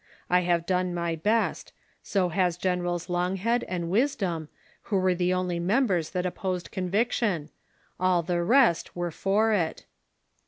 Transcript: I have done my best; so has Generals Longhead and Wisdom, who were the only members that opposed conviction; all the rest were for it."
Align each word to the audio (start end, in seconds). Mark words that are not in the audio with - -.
I 0.31 0.39
have 0.39 0.65
done 0.65 0.95
my 0.95 1.15
best; 1.15 1.73
so 2.01 2.29
has 2.29 2.57
Generals 2.57 3.05
Longhead 3.05 3.63
and 3.67 3.91
Wisdom, 3.91 4.49
who 4.89 4.97
were 4.97 5.13
the 5.13 5.31
only 5.31 5.59
members 5.59 6.09
that 6.09 6.25
opposed 6.25 6.71
conviction; 6.71 7.51
all 7.99 8.23
the 8.23 8.41
rest 8.41 8.95
were 8.95 9.11
for 9.11 9.53
it." 9.53 9.85